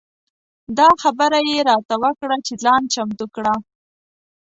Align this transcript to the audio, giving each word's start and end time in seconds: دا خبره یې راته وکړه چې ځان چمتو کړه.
دا 0.79 0.87
خبره 1.01 1.39
یې 1.49 1.57
راته 1.69 1.95
وکړه 2.03 2.37
چې 2.45 2.53
ځان 2.63 2.81
چمتو 2.93 3.25
کړه. 3.35 3.53